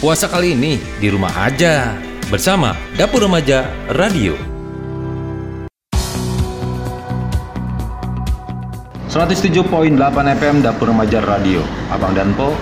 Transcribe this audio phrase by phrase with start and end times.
[0.00, 1.92] Puasa kali ini di rumah aja
[2.32, 4.32] bersama Dapur Remaja Radio.
[9.12, 9.60] 107.8
[10.40, 11.60] FM Dapur Remaja Radio
[11.92, 12.56] Abang dan Po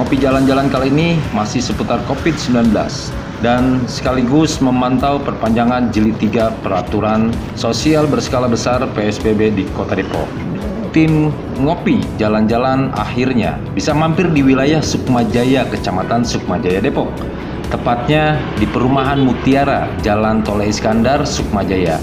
[0.00, 2.72] Ngopi jalan-jalan kali ini masih seputar COVID-19
[3.44, 10.57] dan sekaligus memantau perpanjangan jilid 3 peraturan sosial berskala besar PSBB di Kota Depok.
[10.90, 11.28] Tim
[11.60, 17.12] Ngopi Jalan-Jalan akhirnya bisa mampir di wilayah Sukmajaya, Kecamatan Sukmajaya Depok.
[17.68, 22.00] Tepatnya di perumahan Mutiara, Jalan Tole Iskandar, Sukmajaya.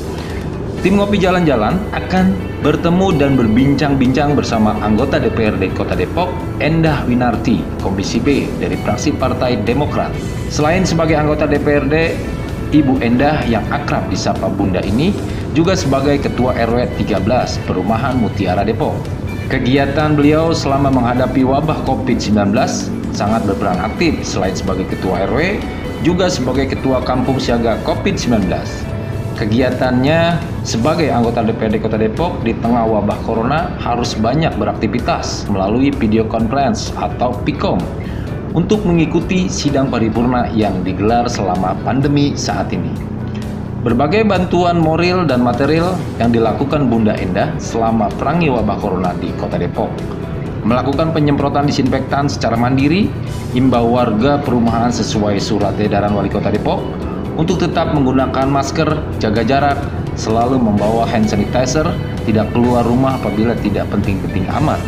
[0.86, 2.26] Tim Ngopi Jalan-Jalan akan
[2.62, 6.30] bertemu dan berbincang-bincang bersama anggota DPRD Kota Depok,
[6.62, 10.13] Endah Winarti, Komisi B dari fraksi Partai Demokrat.
[10.54, 12.13] Selain sebagai anggota DPRD,
[12.70, 15.10] Ibu Endah yang akrab disapa Bunda ini
[15.55, 18.91] juga sebagai Ketua RW 13 Perumahan Mutiara Depok.
[19.48, 22.52] Kegiatan beliau selama menghadapi wabah COVID-19
[23.16, 25.63] sangat berperan aktif selain sebagai Ketua RW,
[26.04, 28.52] juga sebagai Ketua Kampung Siaga COVID-19.
[29.40, 36.27] Kegiatannya sebagai anggota DPRD Kota Depok di tengah wabah corona harus banyak beraktivitas melalui video
[36.27, 37.80] conference atau PIKOM
[38.52, 43.15] untuk mengikuti sidang paripurna yang digelar selama pandemi saat ini.
[43.86, 49.62] Berbagai bantuan moral dan material yang dilakukan Bunda Endah selama perangi wabah corona di Kota
[49.62, 49.94] Depok.
[50.66, 53.14] Melakukan penyemprotan disinfektan secara mandiri,
[53.54, 56.82] imbau warga perumahan sesuai surat edaran Wali Kota Depok,
[57.38, 58.90] untuk tetap menggunakan masker,
[59.22, 59.77] jaga jarak,
[60.18, 61.86] selalu membawa hand sanitizer,
[62.26, 64.81] tidak keluar rumah apabila tidak penting-penting amat.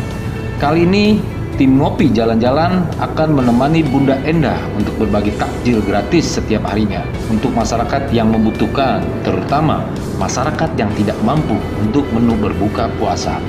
[0.58, 1.22] Kali ini,
[1.58, 8.14] tim Ngopi Jalan-Jalan akan menemani Bunda Endah untuk berbagi takjil gratis setiap harinya untuk masyarakat
[8.14, 9.82] yang membutuhkan, terutama
[10.22, 13.42] masyarakat yang tidak mampu untuk menu berbuka puasa.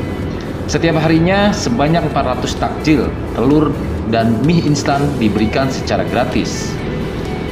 [0.66, 3.70] Setiap harinya sebanyak 400 takjil, telur,
[4.10, 6.74] dan mie instan diberikan secara gratis.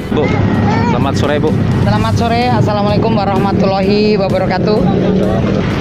[0.10, 0.26] Bu,
[0.98, 1.54] selamat sore Bu.
[1.86, 4.82] Selamat sore, Assalamualaikum warahmatullahi wabarakatuh.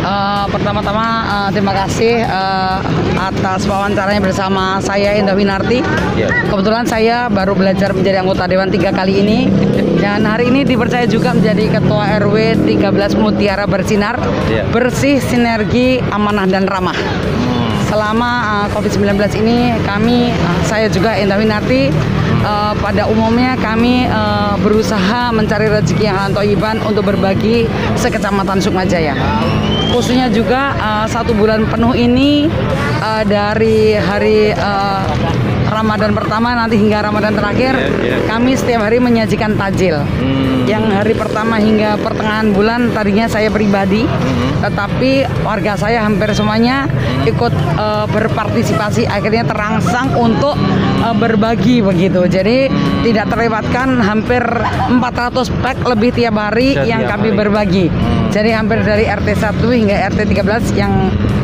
[0.04, 2.84] Uh, pertama-tama uh, terima kasih uh,
[3.16, 5.80] atas wawancaranya bersama saya Indah Winarti.
[6.20, 6.28] Ya.
[6.52, 9.48] Kebetulan saya baru belajar menjadi anggota Dewan tiga kali ini
[10.04, 14.20] dan hari ini dipercaya juga menjadi Ketua RW 13 Mutiara Bersinar,
[14.52, 14.68] Ya.
[14.68, 16.96] bersih, sinergi, amanah dan ramah.
[17.88, 21.88] Selama uh, COVID-19 ini kami, uh, saya juga Indah Winarti,
[22.46, 27.66] uh, pada umumnya kami uh, berusaha mencari rezeki yang halal toiban untuk berbagi
[27.98, 29.18] sekecamatan Sukmajaya.
[29.90, 32.46] Khususnya juga uh, satu bulan penuh ini
[33.02, 35.02] uh, dari hari uh,
[35.76, 38.16] Ramadan pertama nanti hingga Ramadan terakhir Ya, ya.
[38.24, 40.00] kami setiap hari menyajikan tajil.
[40.64, 44.02] Yang hari pertama hingga pertengahan bulan tadinya saya pribadi,
[44.58, 45.12] tetapi
[45.44, 46.88] warga saya hampir semuanya
[47.22, 50.56] ikut eh, berpartisipasi akhirnya terangsang untuk
[51.02, 52.24] eh, berbagi begitu.
[52.26, 52.72] Jadi
[53.04, 54.96] tidak terlewatkan hampir 400
[55.60, 57.38] pack lebih tiap hari Setiap yang kami hari.
[57.38, 57.86] berbagi.
[58.32, 60.92] Jadi hampir dari RT 1 hingga RT 13 yang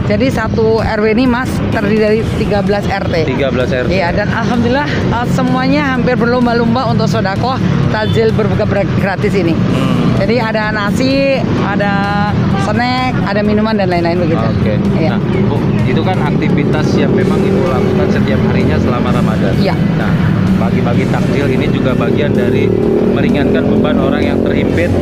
[0.03, 3.14] jadi satu RW ini Mas terdiri dari 13 RT.
[3.32, 3.88] 13 RT.
[3.88, 7.58] Iya dan alhamdulillah uh, semuanya hampir berlomba-lomba untuk sodakoh
[7.90, 9.50] takjil berbuka ber- gratis ini.
[9.50, 10.14] Hmm.
[10.22, 12.30] Jadi ada nasi, ada
[12.62, 14.46] snack, ada minuman dan lain-lain begitu.
[14.46, 14.78] Oke.
[14.94, 15.18] Iya.
[15.18, 19.58] Nah, Bu, itu kan aktivitas yang memang Ibu lakukan setiap harinya selama Ramadan.
[19.58, 19.74] Iya.
[19.98, 20.14] Nah,
[20.62, 22.70] bagi-bagi takjil ini juga bagian dari
[23.10, 24.94] meringankan beban orang yang terhimpit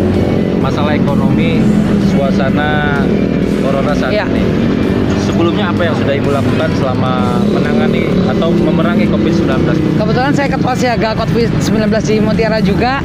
[0.64, 1.60] masalah ekonomi,
[2.08, 3.04] suasana
[3.60, 4.24] corona saat Iya.
[4.32, 4.44] ini.
[5.20, 7.12] Sebelumnya apa yang sudah Ibu lakukan selama
[7.44, 8.09] menangani atau memerangi COVID-19?
[10.10, 12.98] Kebetulan saya ketua siaga COVID-19 di Mutiara juga.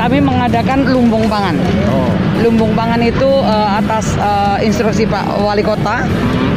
[0.00, 1.60] Kami mengadakan lumbung pangan.
[1.92, 2.08] Oh.
[2.40, 6.08] Lumbung pangan itu eh, atas eh, instruksi Pak Wali Kota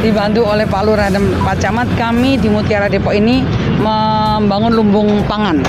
[0.04, 3.40] dibantu oleh Pak Lurah dan Pak Camat kami di Mutiara Depok ini
[3.80, 5.64] membangun lumbung pangan.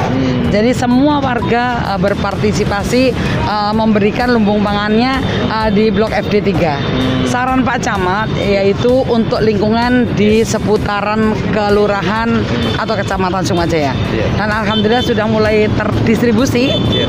[0.51, 3.03] Jadi semua warga eh, berpartisipasi
[3.47, 7.31] eh, memberikan lumbung pangannya eh, di Blok FD 3.
[7.31, 12.43] Saran Pak Camat yaitu untuk lingkungan di seputaran kelurahan
[12.75, 13.95] atau kecamatan Sumajaya.
[13.95, 14.25] Iya.
[14.35, 16.75] Dan alhamdulillah sudah mulai terdistribusi.
[16.91, 17.07] Iya.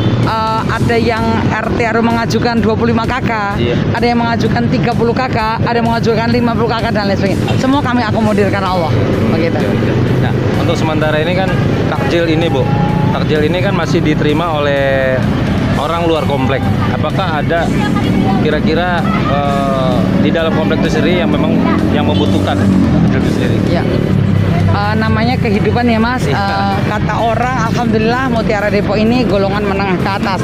[0.64, 3.76] Ada yang RT RW mengajukan 25 KK, Iya.
[3.92, 7.40] ada yang mengajukan 30 KK, ada yang mengajukan 50 KK dan lain sebagainya.
[7.60, 8.92] Semua kami akomodir karena Allah.
[9.32, 9.58] Begitu.
[10.22, 11.48] Nah, untuk sementara ini kan
[11.88, 12.62] takjil ini, Bu.
[13.12, 15.16] Takjil ini kan masih diterima oleh
[15.76, 16.60] orang luar komplek.
[16.92, 17.68] Apakah ada
[18.40, 21.52] kira-kira eh, di dalam komplek itu sendiri yang memang
[21.92, 23.56] yang membutuhkan takjil itu sendiri?
[23.70, 23.82] Ya.
[24.76, 26.28] Eh, namanya kehidupan ya Mas.
[26.28, 30.40] Eh, kata orang, alhamdulillah Mutiara Depok ini golongan menengah ke atas.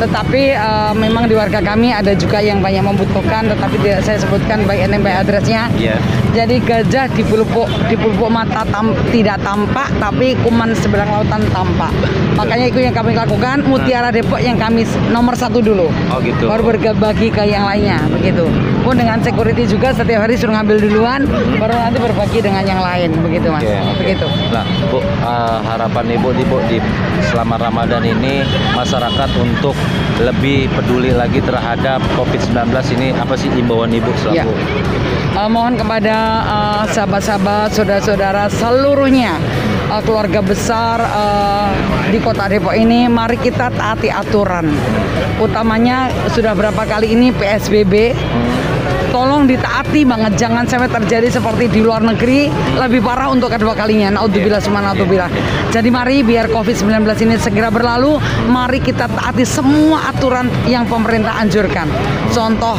[0.00, 4.64] Tetapi eh, memang di warga kami ada juga yang banyak membutuhkan, tetapi tidak saya sebutkan
[4.64, 5.68] baik name baik adresnya.
[5.76, 6.00] Iya.
[6.32, 11.92] Jadi gajah di pelupuk di pelupuk mata tam- tidak tampak, tapi kuman seberang lautan tampak.
[12.32, 13.60] Makanya itu yang kami lakukan.
[13.68, 15.92] Mutiara Depok yang kami nomor satu dulu.
[16.08, 16.48] Oh gitu.
[16.48, 18.48] Baru berbagi ke yang lainnya, begitu.
[18.86, 21.26] Pun dengan security juga setiap hari suruh ngambil duluan,
[21.58, 23.66] baru nanti berbagi dengan yang lain, begitu mas.
[23.66, 23.98] Oke, oke.
[23.98, 24.26] Begitu.
[24.54, 26.78] Nah, Bu, eh, harapan Ibu di Bu di
[27.26, 28.46] selama Ramadan ini
[28.78, 29.74] masyarakat untuk
[30.22, 32.62] lebih peduli lagi terhadap COVID-19
[32.94, 34.46] ini apa sih imbauan Ibu Ya.
[34.46, 34.54] selaku?
[35.34, 36.16] Eh, mohon kepada
[36.46, 39.34] eh, sahabat-sahabat, saudara-saudara seluruhnya
[39.90, 41.68] eh, keluarga besar eh,
[42.14, 44.70] di Kota Depok ini, mari kita taati aturan.
[45.42, 48.14] Utamanya sudah berapa kali ini PSBB.
[49.16, 54.12] Tolong ditaati banget, jangan sampai terjadi seperti di luar negeri lebih parah untuk kedua kalinya.
[54.12, 55.32] Naudzubillah summa naudzubillah.
[55.72, 58.20] Jadi mari biar COVID-19 ini segera berlalu,
[58.52, 61.88] mari kita taati semua aturan yang pemerintah anjurkan.
[62.28, 62.76] Contoh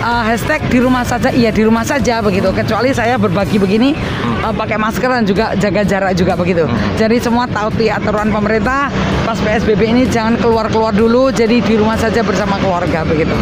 [0.00, 2.48] uh, hashtag di rumah saja iya di rumah saja begitu.
[2.56, 3.92] Kecuali saya berbagi begini
[4.40, 6.64] uh, pakai masker dan juga jaga jarak juga begitu.
[6.96, 8.88] Jadi semua taati aturan pemerintah
[9.28, 13.36] pas PSBB ini jangan keluar keluar dulu jadi di rumah saja bersama keluarga begitu.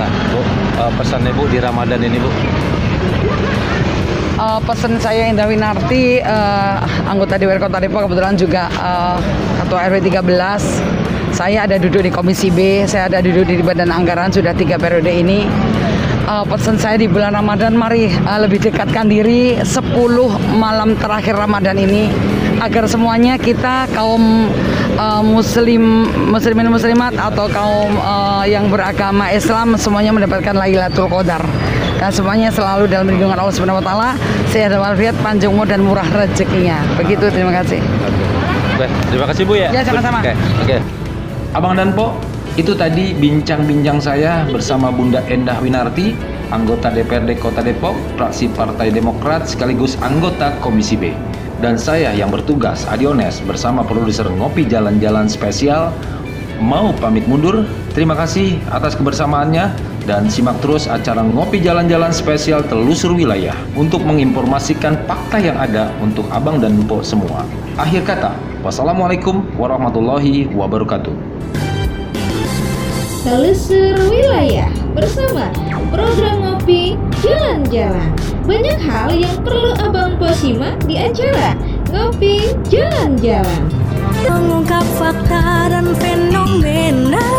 [0.00, 0.10] Nah,
[0.76, 2.28] Bu, eh, pesan Ibu di Ramadan ini, Bu.
[4.36, 6.76] Uh, pesan saya Indah Winarti uh,
[7.08, 9.16] anggota DPR Kota Depok kebetulan juga uh,
[9.64, 14.28] ketua RW 13 saya ada duduk di Komisi B saya ada duduk di Badan Anggaran
[14.28, 15.48] sudah tiga periode ini.
[16.28, 19.96] Uh, pesan saya di bulan Ramadan mari uh, lebih dekatkan diri 10
[20.60, 24.48] malam terakhir Ramadan ini agar semuanya kita kaum
[24.96, 31.42] uh, muslim muslimin muslimat atau kaum uh, yang beragama Islam semuanya mendapatkan Lailatul Qadar
[31.96, 34.10] dan semuanya selalu dalam lindungan Allah Subhanahu wa taala
[34.52, 37.80] sehat walafiat panjang umur dan murah rezekinya begitu terima kasih
[38.76, 39.72] Oke, terima kasih Bu ya.
[39.72, 40.20] Ya, sama-sama.
[40.20, 40.76] Oke, oke.
[41.56, 42.12] Abang dan Po,
[42.60, 46.12] itu tadi bincang-bincang saya bersama Bunda Endah Winarti,
[46.52, 51.16] anggota DPRD Kota Depok, fraksi Partai Demokrat sekaligus anggota Komisi B.
[51.56, 55.88] Dan saya yang bertugas, Adiones, bersama produser Ngopi Jalan-Jalan Spesial,
[56.60, 57.64] mau pamit mundur.
[57.96, 59.72] Terima kasih atas kebersamaannya
[60.04, 66.28] dan simak terus acara Ngopi Jalan-Jalan Spesial Telusur Wilayah untuk menginformasikan fakta yang ada untuk
[66.28, 67.48] Abang dan Po semua.
[67.80, 71.16] Akhir kata, wassalamualaikum warahmatullahi wabarakatuh.
[73.24, 75.52] Telusur Wilayah bersama
[75.92, 78.10] program ngopi jalan-jalan.
[78.48, 81.52] Banyak hal yang perlu Abang Po simak di acara
[81.92, 83.62] Ngopi Jalan-Jalan.
[84.26, 87.35] mengungkap fakta dan fenomena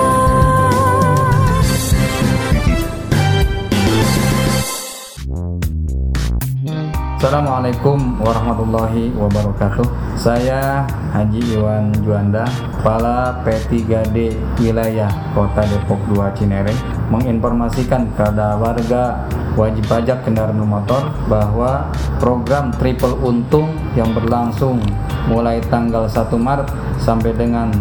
[7.17, 9.89] Assalamualaikum warahmatullahi wabarakatuh.
[10.13, 12.45] Saya Haji Iwan Juanda,
[12.77, 16.69] Kepala P3D Wilayah Kota Depok 2 Cinere,
[17.09, 19.25] menginformasikan kepada warga
[19.57, 21.89] wajib pajak kendaraan bermotor bahwa
[22.21, 24.77] program triple untung yang berlangsung
[25.25, 26.69] mulai tanggal 1 Maret
[27.01, 27.73] sampai dengan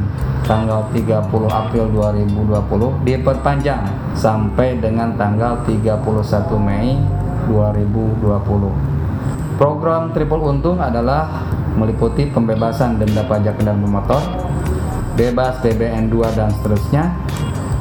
[0.49, 1.13] tanggal 30
[1.53, 3.85] April 2020 diperpanjang
[4.17, 5.93] sampai dengan tanggal 31
[6.57, 6.97] Mei
[7.53, 8.96] 2020.
[9.57, 11.49] Program Triple Untung adalah
[11.81, 14.21] meliputi pembebasan denda pajak kendaraan bermotor,
[15.17, 17.17] bebas TBN 2 dan seterusnya,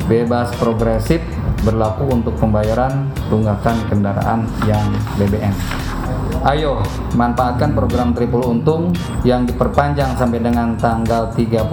[0.08, 1.20] bebas progresif
[1.68, 4.88] berlaku untuk pembayaran tunggakan kendaraan yang
[5.20, 5.52] BBM.
[6.48, 6.80] Ayo,
[7.18, 8.96] manfaatkan program Triple Untung
[9.28, 11.68] yang diperpanjang sampai dengan tanggal 31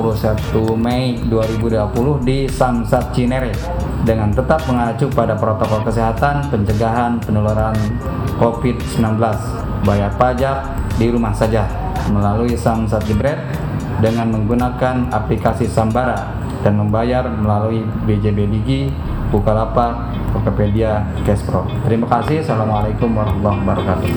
[0.75, 3.55] Mei 2020 di Samsat Cinere
[4.03, 7.77] dengan tetap mengacu pada protokol kesehatan pencegahan penularan
[8.41, 9.62] COVID-19.
[9.83, 10.63] Bayar pajak
[10.95, 11.67] di rumah saja
[12.07, 13.39] melalui Samsat Jebret
[13.99, 18.95] dengan menggunakan aplikasi Sambara dan membayar melalui BJB Digi,
[19.35, 21.67] Bukalapak, Tokopedia, Cashpro.
[21.83, 22.47] Terima kasih.
[22.47, 24.11] Assalamualaikum warahmatullahi wabarakatuh.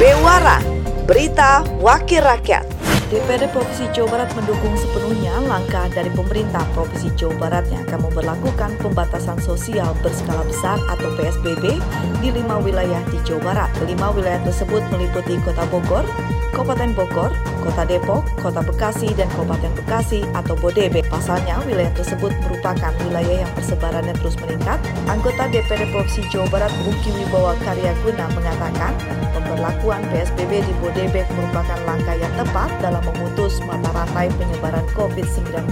[0.00, 0.58] Bewara,
[1.04, 2.79] berita wakil rakyat.
[3.10, 8.70] DPRD Provinsi Jawa Barat mendukung sepenuhnya langkah dari pemerintah Provinsi Jawa Barat yang akan memperlakukan
[8.78, 11.82] pembatasan sosial berskala besar atau PSBB
[12.22, 13.70] di lima wilayah di Jawa Barat.
[13.82, 16.06] Lima wilayah tersebut meliputi Kota Bogor,
[16.54, 17.34] Kabupaten Bogor,
[17.66, 21.10] Kota Depok, Kota Bekasi, dan Kabupaten Bekasi atau Bodebek.
[21.10, 24.78] Pasalnya, wilayah tersebut merupakan wilayah yang persebarannya terus meningkat.
[25.10, 28.94] Anggota DPRD Provinsi Jawa Barat Uki Wibawa Karyaguna mengatakan,
[29.34, 35.70] pemberlakuan PSBB di Bodebek merupakan langkah yang tepat dalam memutus mata rantai penyebaran COVID-19.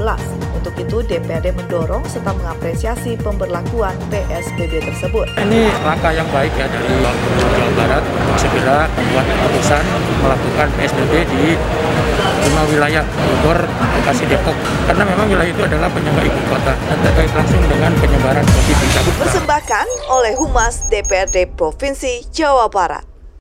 [0.55, 5.27] Untuk itu, DPRD mendorong serta mengapresiasi pemberlakuan PSBB tersebut.
[5.35, 8.05] Ini langkah yang baik ya dari Jawa Barat
[8.39, 9.83] segera segera membuat keputusan
[10.21, 11.45] melakukan PSBB di
[12.39, 13.65] lima wilayah Bogor,
[13.97, 18.45] Bekasi, Depok karena memang wilayah itu adalah penyangga ibu kota dan terkait langsung dengan penyebaran
[18.45, 19.09] COVID-19.
[19.25, 23.08] Persembahkan oleh Humas DPRD Provinsi Jawa Barat.